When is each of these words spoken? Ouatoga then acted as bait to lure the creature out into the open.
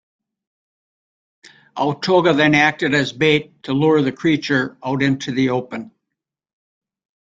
Ouatoga 1.77 2.35
then 2.35 2.55
acted 2.55 2.95
as 2.95 3.13
bait 3.13 3.61
to 3.61 3.73
lure 3.73 4.01
the 4.01 4.11
creature 4.11 4.75
out 4.83 5.03
into 5.03 5.31
the 5.31 5.49
open. 5.51 5.91